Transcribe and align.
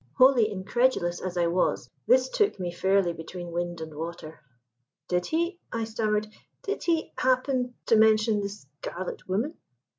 _"Wholly 0.15 0.51
incredulous 0.51 1.21
as 1.21 1.37
I 1.37 1.45
was, 1.45 1.87
this 2.07 2.27
took 2.27 2.59
me 2.59 2.71
fairly 2.71 3.13
between 3.13 3.51
wind 3.51 3.81
and 3.81 3.93
water. 3.93 4.39
"Did 5.07 5.27
he," 5.27 5.59
I 5.71 5.83
stammered, 5.83 6.25
"did 6.63 6.81
he 6.81 7.13
happen 7.19 7.75
to 7.85 7.95
mention 7.95 8.39
the 8.41 8.49
Scarlet 8.49 9.29
Woman?" 9.29 9.57